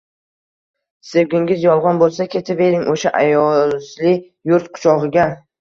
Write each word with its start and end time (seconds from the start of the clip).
Sevgingiz 1.09 1.61
yolg`on 1.65 2.01
bo`lsa, 2.05 2.27
ketavering 2.37 2.89
o`sha 2.97 3.13
ayozli 3.23 4.17
yurt 4.55 4.69
quchog`iga 4.73 5.33